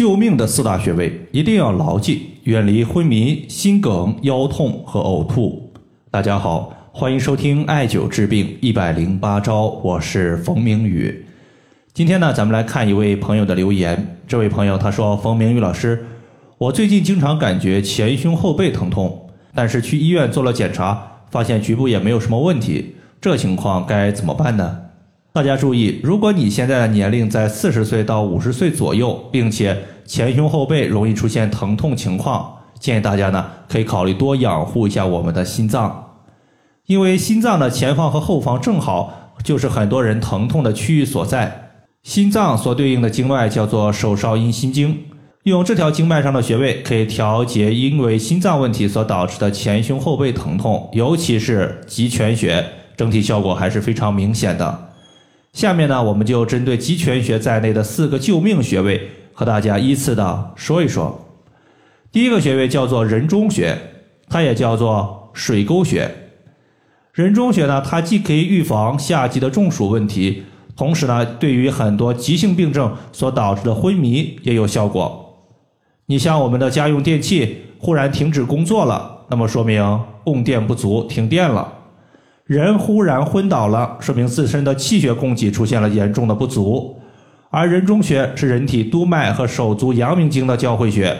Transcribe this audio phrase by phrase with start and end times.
[0.00, 5.70] 救命的四大穴位一定要牢记，远离昏迷、心梗、腰痛和呕吐。
[6.10, 11.26] 大家好，欢迎收听艾灸治病一百零八招，我是冯明宇。
[11.92, 14.16] 今天呢，咱们来看一位朋友的留言。
[14.26, 16.06] 这位朋友他说：“冯明宇老师，
[16.56, 24.78] 我最近经常感觉前胸后背疼痛，但是去医院做了检查，发现局部也没有什么问题，这情况该怎么办呢？”
[25.32, 36.16] 大家注意，如果你现在的年龄在四十岁到五十岁左右，并且前胸后背容易出现疼痛情况，建议大家呢可以考虑多养护一下我们的心脏，
[36.86, 41.70] 因为心脏的前方和后方正好就是很多人疼痛的区域所在。
[42.02, 44.98] 心脏所对应的经脉叫做手少阴心经，
[45.44, 54.89] 用这条经脉上的穴位可以调节因为心脏问题所导致的前胸后背疼痛，尤其是极泉穴，整体效果还是非常明显的。
[55.52, 61.26] 下面呢，我们就针对极泉穴在内的四个救命穴位，和大家依次的说一说。
[62.12, 63.76] 第一个穴位叫做人中穴，
[64.28, 66.08] 它也叫做水沟穴。
[67.12, 70.44] 人中穴呢，它既可以预防夏季的中暑问题，
[70.76, 75.26] 同时呢，对于很多急性病症所导致的昏迷也有效果。
[76.06, 81.79] 你像我们的家用电器忽然停止工作了，那么说明供电不足，停电了。
[82.50, 86.98] 人忽然昏倒了，说明自身的气血供给出现了严重的不足。
[87.48, 91.16] 而人中穴是人体督脉和手足阳明经的交汇穴，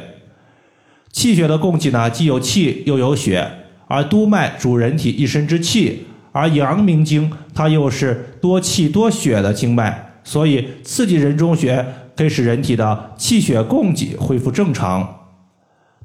[1.13, 3.49] 气血的供给呢，既有气又有血。
[3.87, 11.87] 而督脉主人体一身之气，而阳明经它又是多气多血的经脉，所以刺激人中穴
[12.17, 15.29] 可以使人体的气血供给恢复正常。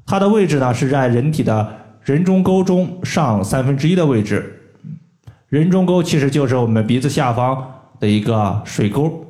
[0.06, 1.68] 它的位置呢是在人体的
[2.04, 4.55] 人中沟中上三分之一的位置。
[5.48, 9.24] 人中沟其实就是我们鼻子下方的一个水沟。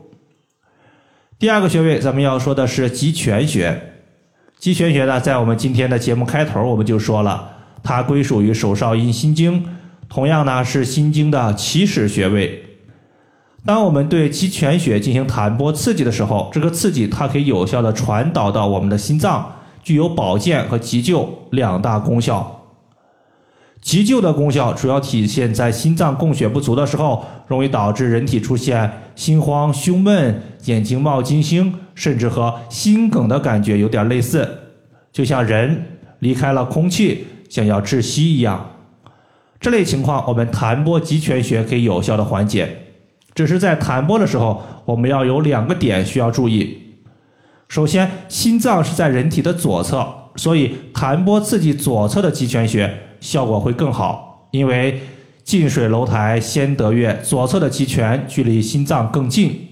[1.39, 3.93] 第二个穴位，咱们要说的是极泉穴。
[4.59, 7.51] 极泉穴呢，在我们今天的节目开头我们就说了，
[7.83, 9.63] 它归属于手少阴心经，
[10.09, 12.65] 同样呢是心经的起始穴位。
[13.67, 19.53] 当我们对极泉穴进行弹拨刺激的时候，这个刺激它可以有效的传导到我们的心脏，
[19.83, 22.56] 具有保健和急救两大功效。
[23.87, 34.49] 急救的功效主要体现在心脏供血不足的时候，容易导致人体出现心慌、胸闷、眼睛冒金星，甚至和心梗的感觉有点类似，
[35.13, 35.87] 就像人
[36.19, 38.73] 离开了空气想要窒息一样。
[39.61, 42.79] 这类情况，我们弹拨极泉穴可以有效的缓解。
[43.37, 46.77] 只是在弹拨的时候，我们要有两个点需要注意。
[47.69, 50.05] 首先，心脏是在人体的左侧，
[50.35, 52.93] 所以弹拨刺激左侧的极泉穴。
[53.21, 55.01] 效果会更好，因为
[55.45, 59.69] 近水楼台先得月，左侧的极泉距离心脏更近。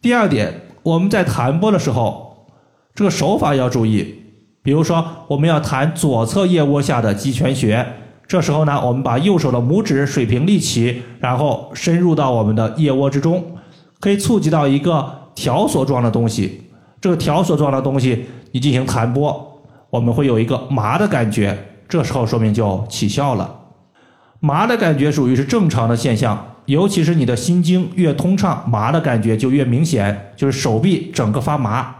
[0.00, 2.46] 第二点，我们在弹拨的时候，
[2.94, 4.22] 这个手法要注意。
[4.62, 7.86] 比如说，我们要弹左侧腋窝下的极泉穴，
[8.26, 13.44] 这时候呢，我们把右手的拇指水平立起，然后深入到我们的腋窝之中，
[14.00, 16.62] 可以触及到一个条索状的东西。
[17.00, 21.56] 这个条索状的东西，你进行弹拨，我们会有一个麻的感觉。
[21.88, 23.60] 这时候说明就起效了，
[24.40, 31.94] 麻的感觉属于是正常的现象，尤其是你的心经越通畅，麻的感觉就越明显，就是手臂整个发麻。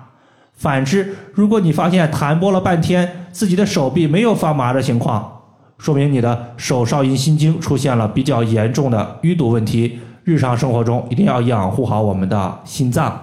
[0.54, 5.42] 反之，如果你发现弹拨了半天，自己的手臂没有发麻的情况，
[5.78, 10.00] 说明你的手少阴心经出现了比较严重的淤堵问题。
[10.24, 13.22] 日常生活中一定要养护好我们的心脏。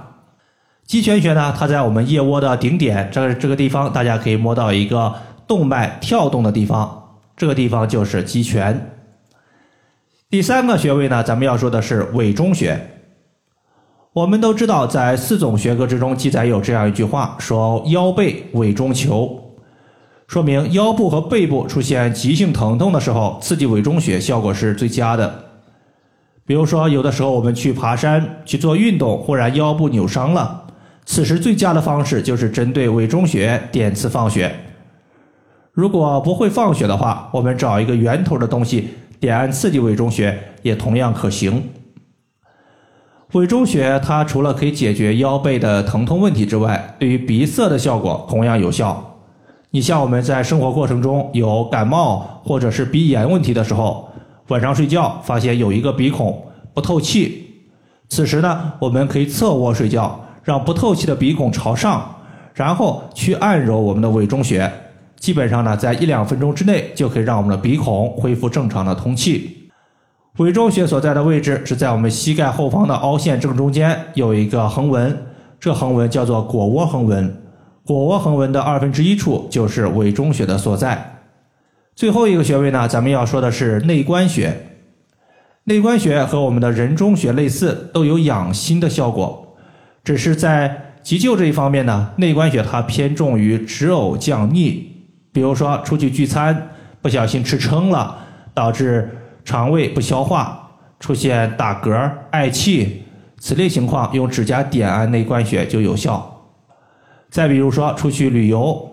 [0.86, 5.14] 极泉穴呢，它在我们腋窝的顶点，这个这个地方大家可以摸到一个。
[5.54, 8.90] 动脉跳动的地方，这个地方就是极泉。
[10.32, 12.90] 第三个穴位呢，咱们要说的是委中穴。
[14.14, 19.40] 我们都知道，在四种学科之中记载有这样一句话，说腰背委中求，
[20.26, 25.46] 说明腰部和背部出现急性疼痛的时候，刺激委中穴效果是最佳的。
[26.48, 30.66] 比如说，有的时候我们去爬山去做运动，忽然腰部扭伤了，
[31.06, 34.52] 此时最佳的方式就是针对委中穴点刺放血。
[35.74, 38.90] 如果不会放血的话，我们找一个圆头的东西
[39.20, 41.68] 点按刺激委中穴也同样可行。
[43.32, 49.18] 委中穴它除了可以解决腰背的疼痛问题之外，对于鼻塞的效果同样有效。
[49.72, 54.08] 你像我们在生活过程中有感冒或者是鼻炎问题的时候，
[54.50, 56.40] 晚上睡觉发现有一个鼻孔
[56.76, 57.48] 不透气，
[58.10, 62.18] 此时呢，我们可以侧卧睡觉，让不透气的鼻孔朝上，
[62.54, 64.72] 然后去按揉我们的委中穴。
[65.24, 69.70] 基本上呢，在一两分钟之内就可以让我们的鼻孔恢复正常的通气。
[70.36, 75.18] 委中穴所在的位置是在我们膝盖后方的凹陷正中间有一个横纹，
[75.62, 77.42] 这横纹叫做腘窝横纹。
[77.86, 81.22] 腘窝横纹的二分之一处就是委中穴的所在。
[81.96, 84.54] 最后一个穴位呢，咱们要说的是内关穴。
[85.64, 89.56] 内关穴和我们的人中穴类似，都有养心的效果，
[90.04, 94.92] 只是在急救这一方面呢，内关穴它偏重于止呕降逆。
[95.34, 96.70] 比如说出去聚餐，
[97.02, 98.18] 不小心吃撑了，
[98.54, 99.10] 导致
[99.44, 100.70] 肠胃不消化，
[101.00, 103.04] 出现打嗝、嗳气，
[103.40, 106.30] 此类情况用指甲点按内关穴就有效。
[107.30, 108.90] 再比如说出去旅游，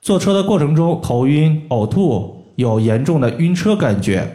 [0.00, 4.26] 坐车的过程中头晕、呕吐，有严重的晕车感觉。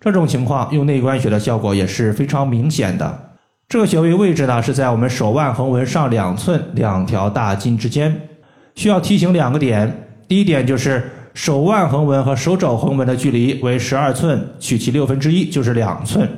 [0.00, 3.32] 这种情况用内关穴的效果也是非常明显的。
[3.68, 8.28] 这个穴位位置呢是在我们手腕横纹上两寸两条大筋之间。
[8.76, 16.28] 需要提醒两个点：第一点就是手腕横纹和手肘横纹的距离为十二寸，取其六分之一就是两寸。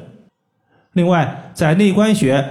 [0.92, 2.44] 另外，在内关穴，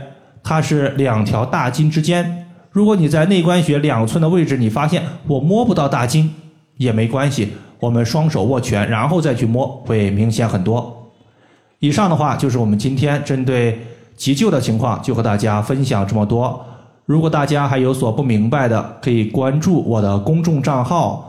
[0.44, 2.46] 它是两条大筋之间。
[2.72, 6.34] 如果你在内关穴两寸的位置，你发现我摸不到大筋，
[6.78, 11.12] 也没关系，我们双手握拳，然后再去摸，会明显很多。
[11.80, 13.80] 以上的话就是我们今天针对
[14.18, 16.66] 急救的情况，就和大家分享这么多。
[17.06, 21.29] 如果大家还有所不明白的，可以关注我的公众账号